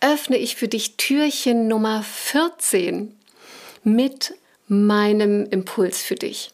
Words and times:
öffne 0.00 0.36
ich 0.36 0.56
für 0.56 0.68
dich 0.68 0.96
Türchen 0.96 1.68
Nummer 1.68 2.02
14 2.02 3.16
mit 3.84 4.34
meinem 4.66 5.46
Impuls 5.46 6.02
für 6.02 6.14
dich. 6.14 6.50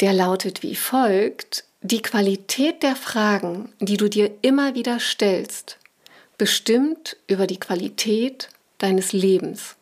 Der 0.00 0.12
lautet 0.12 0.62
wie 0.62 0.76
folgt, 0.76 1.64
die 1.82 2.02
Qualität 2.02 2.82
der 2.82 2.96
Fragen, 2.96 3.72
die 3.80 3.96
du 3.96 4.08
dir 4.08 4.30
immer 4.42 4.74
wieder 4.74 5.00
stellst, 5.00 5.78
bestimmt 6.36 7.16
über 7.26 7.46
die 7.46 7.60
Qualität 7.60 8.48
deines 8.78 9.12
Lebens. 9.12 9.76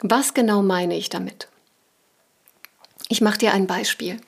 Was 0.00 0.34
genau 0.34 0.62
meine 0.62 0.96
ich 0.96 1.08
damit? 1.08 1.48
Ich 3.08 3.20
mache 3.20 3.38
dir 3.38 3.52
ein 3.52 3.66
Beispiel. 3.66 4.18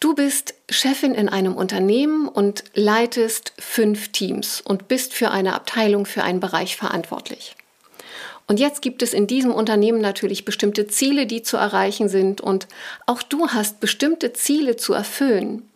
Du 0.00 0.14
bist 0.14 0.54
Chefin 0.70 1.12
in 1.12 1.28
einem 1.28 1.56
Unternehmen 1.56 2.28
und 2.28 2.62
leitest 2.74 3.52
fünf 3.58 4.12
Teams 4.12 4.60
und 4.60 4.86
bist 4.86 5.12
für 5.12 5.32
eine 5.32 5.54
Abteilung, 5.54 6.06
für 6.06 6.22
einen 6.22 6.38
Bereich 6.38 6.76
verantwortlich. 6.76 7.56
Und 8.46 8.60
jetzt 8.60 8.80
gibt 8.80 9.02
es 9.02 9.12
in 9.12 9.26
diesem 9.26 9.52
Unternehmen 9.52 10.00
natürlich 10.00 10.44
bestimmte 10.44 10.86
Ziele, 10.86 11.26
die 11.26 11.42
zu 11.42 11.56
erreichen 11.56 12.08
sind 12.08 12.40
und 12.40 12.68
auch 13.06 13.22
du 13.22 13.48
hast 13.48 13.80
bestimmte 13.80 14.32
Ziele 14.32 14.76
zu 14.76 14.92
erfüllen. 14.94 15.68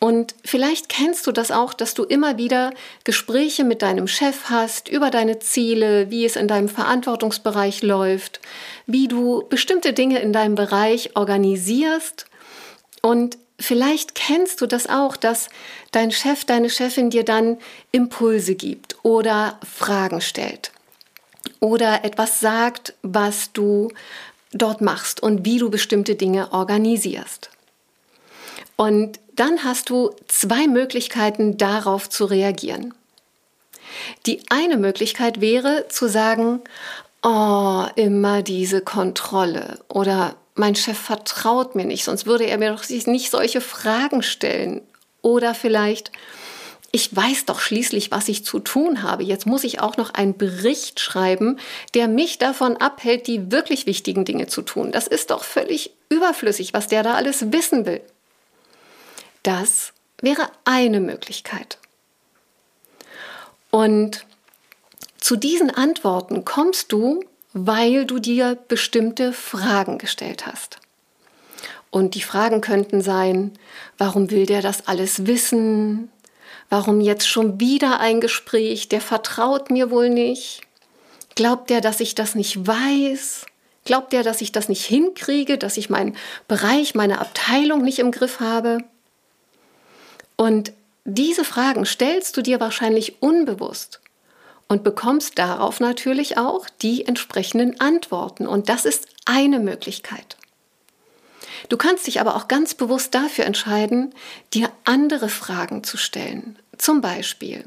Und 0.00 0.34
vielleicht 0.44 0.88
kennst 0.88 1.26
du 1.28 1.32
das 1.32 1.52
auch, 1.52 1.74
dass 1.74 1.94
du 1.94 2.02
immer 2.02 2.38
wieder 2.38 2.72
Gespräche 3.04 3.62
mit 3.62 3.82
deinem 3.82 4.08
Chef 4.08 4.50
hast 4.50 4.88
über 4.88 5.10
deine 5.10 5.38
Ziele, 5.38 6.10
wie 6.10 6.24
es 6.24 6.34
in 6.34 6.48
deinem 6.48 6.68
Verantwortungsbereich 6.68 7.82
läuft, 7.82 8.40
wie 8.86 9.06
du 9.06 9.46
bestimmte 9.48 9.92
Dinge 9.92 10.18
in 10.18 10.32
deinem 10.32 10.56
Bereich 10.56 11.14
organisierst. 11.14 12.26
Und 13.00 13.38
Vielleicht 13.62 14.16
kennst 14.16 14.60
du 14.60 14.66
das 14.66 14.88
auch, 14.88 15.16
dass 15.16 15.48
dein 15.92 16.10
Chef, 16.10 16.44
deine 16.44 16.68
Chefin 16.68 17.10
dir 17.10 17.24
dann 17.24 17.58
Impulse 17.92 18.56
gibt 18.56 18.96
oder 19.04 19.58
Fragen 19.64 20.20
stellt 20.20 20.72
oder 21.60 22.04
etwas 22.04 22.40
sagt, 22.40 22.94
was 23.02 23.52
du 23.52 23.88
dort 24.50 24.80
machst 24.80 25.22
und 25.22 25.44
wie 25.44 25.58
du 25.58 25.70
bestimmte 25.70 26.16
Dinge 26.16 26.52
organisierst. 26.52 27.50
Und 28.76 29.20
dann 29.36 29.62
hast 29.62 29.90
du 29.90 30.10
zwei 30.26 30.66
Möglichkeiten 30.66 31.56
darauf 31.56 32.10
zu 32.10 32.24
reagieren. 32.24 32.94
Die 34.26 34.40
eine 34.50 34.76
Möglichkeit 34.76 35.40
wäre 35.40 35.86
zu 35.88 36.08
sagen, 36.08 36.60
oh, 37.22 37.84
immer 37.94 38.42
diese 38.42 38.80
Kontrolle 38.80 39.78
oder 39.88 40.34
mein 40.54 40.74
Chef 40.74 40.98
vertraut 40.98 41.74
mir 41.74 41.84
nicht, 41.84 42.04
sonst 42.04 42.26
würde 42.26 42.46
er 42.46 42.58
mir 42.58 42.72
doch 42.72 42.88
nicht 42.88 43.30
solche 43.30 43.60
Fragen 43.60 44.22
stellen. 44.22 44.82
Oder 45.22 45.54
vielleicht, 45.54 46.12
ich 46.90 47.14
weiß 47.14 47.46
doch 47.46 47.60
schließlich, 47.60 48.10
was 48.10 48.28
ich 48.28 48.44
zu 48.44 48.58
tun 48.58 49.02
habe. 49.02 49.22
Jetzt 49.22 49.46
muss 49.46 49.64
ich 49.64 49.80
auch 49.80 49.96
noch 49.96 50.12
einen 50.12 50.36
Bericht 50.36 51.00
schreiben, 51.00 51.58
der 51.94 52.08
mich 52.08 52.38
davon 52.38 52.76
abhält, 52.76 53.26
die 53.26 53.50
wirklich 53.50 53.86
wichtigen 53.86 54.24
Dinge 54.24 54.46
zu 54.46 54.62
tun. 54.62 54.92
Das 54.92 55.06
ist 55.06 55.30
doch 55.30 55.44
völlig 55.44 55.92
überflüssig, 56.10 56.74
was 56.74 56.88
der 56.88 57.02
da 57.02 57.14
alles 57.14 57.52
wissen 57.52 57.86
will. 57.86 58.02
Das 59.42 59.92
wäre 60.20 60.50
eine 60.64 61.00
Möglichkeit. 61.00 61.78
Und 63.70 64.26
zu 65.18 65.36
diesen 65.36 65.70
Antworten 65.70 66.44
kommst 66.44 66.92
du 66.92 67.24
weil 67.52 68.06
du 68.06 68.18
dir 68.18 68.56
bestimmte 68.68 69.32
Fragen 69.32 69.98
gestellt 69.98 70.46
hast. 70.46 70.78
Und 71.90 72.14
die 72.14 72.22
Fragen 72.22 72.60
könnten 72.60 73.02
sein, 73.02 73.52
warum 73.98 74.30
will 74.30 74.46
der 74.46 74.62
das 74.62 74.88
alles 74.88 75.26
wissen? 75.26 76.10
Warum 76.70 77.02
jetzt 77.02 77.28
schon 77.28 77.60
wieder 77.60 78.00
ein 78.00 78.20
Gespräch? 78.20 78.88
Der 78.88 79.02
vertraut 79.02 79.70
mir 79.70 79.90
wohl 79.90 80.08
nicht. 80.08 80.62
Glaubt 81.34 81.68
der, 81.68 81.82
dass 81.82 82.00
ich 82.00 82.14
das 82.14 82.34
nicht 82.34 82.66
weiß? 82.66 83.44
Glaubt 83.84 84.14
er, 84.14 84.22
dass 84.22 84.40
ich 84.40 84.52
das 84.52 84.68
nicht 84.68 84.84
hinkriege, 84.84 85.58
dass 85.58 85.76
ich 85.76 85.90
meinen 85.90 86.16
Bereich, 86.48 86.94
meine 86.94 87.20
Abteilung 87.20 87.82
nicht 87.82 87.98
im 87.98 88.10
Griff 88.10 88.40
habe? 88.40 88.78
Und 90.36 90.72
diese 91.04 91.44
Fragen 91.44 91.84
stellst 91.84 92.36
du 92.36 92.42
dir 92.42 92.60
wahrscheinlich 92.60 93.20
unbewusst 93.20 94.01
und 94.72 94.84
bekommst 94.84 95.38
darauf 95.38 95.80
natürlich 95.80 96.38
auch 96.38 96.66
die 96.80 97.04
entsprechenden 97.04 97.78
Antworten. 97.78 98.46
Und 98.46 98.70
das 98.70 98.86
ist 98.86 99.06
eine 99.26 99.58
Möglichkeit. 99.58 100.38
Du 101.68 101.76
kannst 101.76 102.06
dich 102.06 102.22
aber 102.22 102.36
auch 102.36 102.48
ganz 102.48 102.74
bewusst 102.74 103.14
dafür 103.14 103.44
entscheiden, 103.44 104.14
dir 104.54 104.72
andere 104.84 105.28
Fragen 105.28 105.84
zu 105.84 105.98
stellen. 105.98 106.58
Zum 106.78 107.02
Beispiel, 107.02 107.66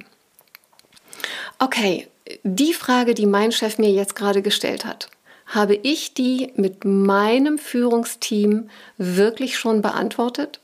okay, 1.59 2.07
die 2.41 2.73
Frage, 2.73 3.13
die 3.13 3.27
mein 3.27 3.51
Chef 3.51 3.77
mir 3.77 3.91
jetzt 3.91 4.15
gerade 4.15 4.41
gestellt 4.41 4.83
hat, 4.83 5.09
habe 5.45 5.75
ich 5.75 6.15
die 6.15 6.53
mit 6.55 6.85
meinem 6.85 7.59
Führungsteam 7.59 8.71
wirklich 8.97 9.59
schon 9.59 9.83
beantwortet? 9.83 10.59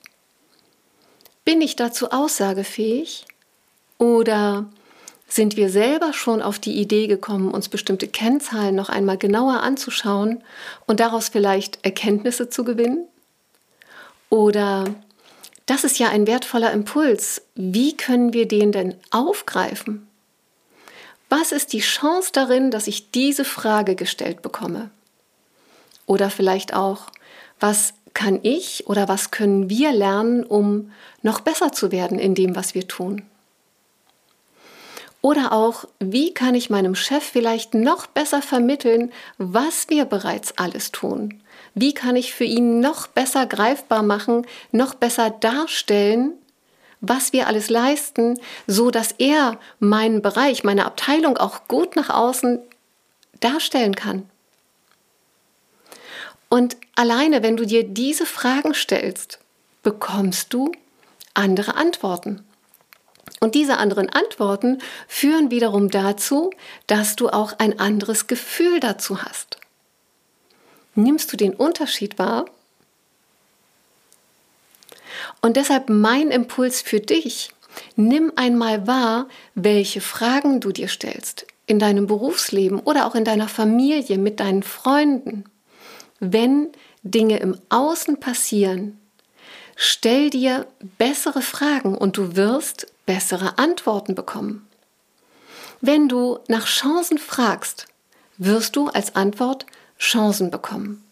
Bin 1.45 1.61
ich 1.61 1.75
dazu 1.75 2.09
aussagefähig? 2.09 3.27
Oder 3.99 4.65
sind 5.31 5.55
wir 5.55 5.69
selber 5.69 6.11
schon 6.11 6.41
auf 6.41 6.59
die 6.59 6.77
Idee 6.77 7.07
gekommen, 7.07 7.51
uns 7.51 7.69
bestimmte 7.69 8.09
Kennzahlen 8.09 8.75
noch 8.75 8.89
einmal 8.89 9.17
genauer 9.17 9.61
anzuschauen 9.61 10.43
und 10.87 10.99
daraus 10.99 11.29
vielleicht 11.29 11.79
Erkenntnisse 11.85 12.49
zu 12.49 12.65
gewinnen? 12.65 13.07
Oder 14.29 14.93
das 15.67 15.85
ist 15.85 15.99
ja 15.99 16.09
ein 16.09 16.27
wertvoller 16.27 16.73
Impuls. 16.73 17.43
Wie 17.55 17.95
können 17.95 18.33
wir 18.33 18.45
den 18.45 18.73
denn 18.73 18.95
aufgreifen? 19.09 20.05
Was 21.29 21.53
ist 21.53 21.71
die 21.71 21.79
Chance 21.79 22.31
darin, 22.33 22.69
dass 22.69 22.87
ich 22.87 23.11
diese 23.11 23.45
Frage 23.45 23.95
gestellt 23.95 24.41
bekomme? 24.41 24.89
Oder 26.05 26.29
vielleicht 26.29 26.73
auch, 26.73 27.07
was 27.57 27.93
kann 28.13 28.41
ich 28.43 28.85
oder 28.87 29.07
was 29.07 29.31
können 29.31 29.69
wir 29.69 29.93
lernen, 29.93 30.43
um 30.43 30.91
noch 31.21 31.39
besser 31.39 31.71
zu 31.71 31.93
werden 31.93 32.19
in 32.19 32.35
dem, 32.35 32.57
was 32.57 32.75
wir 32.75 32.85
tun? 32.85 33.21
Oder 35.21 35.51
auch, 35.51 35.85
wie 35.99 36.33
kann 36.33 36.55
ich 36.55 36.71
meinem 36.71 36.95
Chef 36.95 37.23
vielleicht 37.23 37.75
noch 37.75 38.07
besser 38.07 38.41
vermitteln, 38.41 39.11
was 39.37 39.87
wir 39.89 40.05
bereits 40.05 40.57
alles 40.57 40.91
tun? 40.91 41.41
Wie 41.75 41.93
kann 41.93 42.15
ich 42.15 42.33
für 42.33 42.43
ihn 42.43 42.79
noch 42.79 43.07
besser 43.07 43.45
greifbar 43.45 44.01
machen, 44.01 44.47
noch 44.71 44.95
besser 44.95 45.29
darstellen, 45.29 46.33
was 47.01 47.33
wir 47.33 47.47
alles 47.47 47.69
leisten, 47.69 48.39
so 48.65 48.89
dass 48.89 49.11
er 49.17 49.59
meinen 49.79 50.21
Bereich, 50.21 50.63
meine 50.63 50.85
Abteilung 50.85 51.37
auch 51.37 51.67
gut 51.67 51.95
nach 51.95 52.09
außen 52.09 52.59
darstellen 53.39 53.95
kann? 53.95 54.27
Und 56.49 56.77
alleine, 56.95 57.43
wenn 57.43 57.57
du 57.57 57.65
dir 57.65 57.83
diese 57.83 58.25
Fragen 58.25 58.73
stellst, 58.73 59.39
bekommst 59.83 60.53
du 60.53 60.71
andere 61.33 61.75
Antworten. 61.75 62.43
Und 63.43 63.55
diese 63.55 63.77
anderen 63.77 64.07
Antworten 64.07 64.77
führen 65.07 65.49
wiederum 65.49 65.89
dazu, 65.89 66.51
dass 66.85 67.15
du 67.15 67.29
auch 67.29 67.53
ein 67.57 67.79
anderes 67.79 68.27
Gefühl 68.27 68.79
dazu 68.79 69.23
hast. 69.23 69.57
Nimmst 70.93 71.33
du 71.33 71.37
den 71.37 71.55
Unterschied 71.55 72.19
wahr? 72.19 72.45
Und 75.41 75.57
deshalb 75.57 75.89
mein 75.89 76.29
Impuls 76.29 76.81
für 76.81 76.99
dich, 76.99 77.51
nimm 77.95 78.31
einmal 78.35 78.85
wahr, 78.85 79.27
welche 79.55 80.01
Fragen 80.01 80.59
du 80.59 80.71
dir 80.71 80.87
stellst 80.87 81.47
in 81.65 81.79
deinem 81.79 82.05
Berufsleben 82.05 82.79
oder 82.79 83.07
auch 83.07 83.15
in 83.15 83.25
deiner 83.25 83.47
Familie 83.47 84.19
mit 84.19 84.39
deinen 84.39 84.61
Freunden. 84.61 85.45
Wenn 86.19 86.69
Dinge 87.01 87.39
im 87.39 87.57
Außen 87.69 88.19
passieren, 88.19 88.99
stell 89.75 90.29
dir 90.29 90.67
bessere 90.99 91.41
Fragen 91.41 91.97
und 91.97 92.17
du 92.17 92.35
wirst 92.35 92.85
bessere 93.11 93.57
Antworten 93.57 94.15
bekommen. 94.15 94.65
Wenn 95.81 96.07
du 96.07 96.39
nach 96.47 96.65
Chancen 96.65 97.17
fragst, 97.17 97.87
wirst 98.37 98.77
du 98.77 98.87
als 98.87 99.17
Antwort 99.17 99.65
Chancen 99.99 100.49
bekommen. 100.49 101.03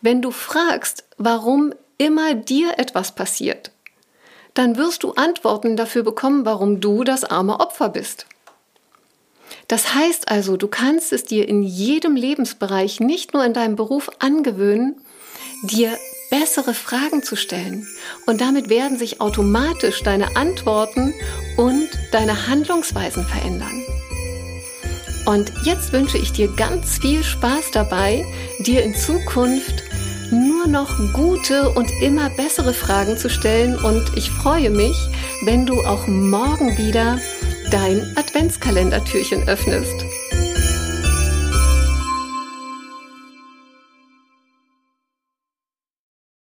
Wenn 0.00 0.20
du 0.20 0.32
fragst, 0.32 1.04
warum 1.18 1.74
immer 1.96 2.34
dir 2.34 2.76
etwas 2.80 3.14
passiert, 3.14 3.70
dann 4.54 4.76
wirst 4.76 5.04
du 5.04 5.12
Antworten 5.12 5.76
dafür 5.76 6.02
bekommen, 6.02 6.44
warum 6.44 6.80
du 6.80 7.04
das 7.04 7.22
arme 7.22 7.60
Opfer 7.60 7.90
bist. 7.90 8.26
Das 9.68 9.94
heißt 9.94 10.28
also, 10.28 10.56
du 10.56 10.66
kannst 10.66 11.12
es 11.12 11.22
dir 11.22 11.48
in 11.48 11.62
jedem 11.62 12.16
Lebensbereich, 12.16 12.98
nicht 12.98 13.32
nur 13.32 13.44
in 13.44 13.54
deinem 13.54 13.76
Beruf, 13.76 14.10
angewöhnen, 14.18 15.00
dir 15.62 15.96
bessere 16.32 16.72
Fragen 16.72 17.22
zu 17.22 17.36
stellen. 17.36 17.86
Und 18.24 18.40
damit 18.40 18.70
werden 18.70 18.98
sich 18.98 19.20
automatisch 19.20 20.02
deine 20.02 20.34
Antworten 20.34 21.12
und 21.58 21.90
deine 22.10 22.48
Handlungsweisen 22.48 23.26
verändern. 23.26 23.84
Und 25.26 25.52
jetzt 25.64 25.92
wünsche 25.92 26.16
ich 26.16 26.32
dir 26.32 26.48
ganz 26.56 26.98
viel 26.98 27.22
Spaß 27.22 27.70
dabei, 27.72 28.24
dir 28.60 28.82
in 28.82 28.94
Zukunft 28.94 29.84
nur 30.30 30.66
noch 30.66 30.96
gute 31.12 31.68
und 31.68 31.90
immer 32.00 32.30
bessere 32.30 32.72
Fragen 32.72 33.18
zu 33.18 33.28
stellen. 33.28 33.76
Und 33.76 34.16
ich 34.16 34.30
freue 34.30 34.70
mich, 34.70 34.96
wenn 35.44 35.66
du 35.66 35.74
auch 35.82 36.06
morgen 36.06 36.78
wieder 36.78 37.18
dein 37.70 38.16
Adventskalendertürchen 38.16 39.46
öffnest. 39.48 40.06